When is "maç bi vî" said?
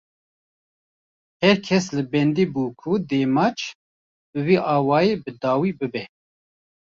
3.35-4.55